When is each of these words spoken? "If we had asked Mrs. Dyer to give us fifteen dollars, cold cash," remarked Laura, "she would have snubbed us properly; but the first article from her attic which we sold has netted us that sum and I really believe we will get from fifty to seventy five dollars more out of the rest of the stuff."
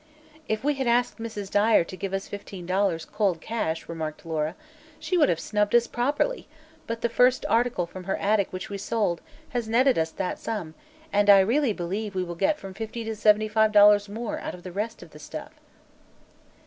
"If 0.49 0.63
we 0.63 0.73
had 0.73 0.87
asked 0.87 1.19
Mrs. 1.19 1.51
Dyer 1.51 1.83
to 1.83 1.95
give 1.95 2.11
us 2.11 2.27
fifteen 2.27 2.65
dollars, 2.65 3.05
cold 3.05 3.39
cash," 3.39 3.87
remarked 3.87 4.25
Laura, 4.25 4.55
"she 4.99 5.15
would 5.15 5.29
have 5.29 5.39
snubbed 5.39 5.75
us 5.75 5.85
properly; 5.85 6.47
but 6.87 7.01
the 7.01 7.07
first 7.07 7.45
article 7.47 7.85
from 7.85 8.05
her 8.05 8.17
attic 8.17 8.51
which 8.51 8.67
we 8.67 8.79
sold 8.79 9.21
has 9.49 9.69
netted 9.69 9.99
us 9.99 10.09
that 10.09 10.39
sum 10.39 10.73
and 11.13 11.29
I 11.29 11.37
really 11.41 11.71
believe 11.71 12.15
we 12.15 12.23
will 12.23 12.33
get 12.33 12.57
from 12.57 12.73
fifty 12.73 13.03
to 13.03 13.15
seventy 13.15 13.47
five 13.47 13.71
dollars 13.71 14.09
more 14.09 14.39
out 14.39 14.55
of 14.55 14.63
the 14.63 14.71
rest 14.71 15.03
of 15.03 15.11
the 15.11 15.19
stuff." 15.19 15.51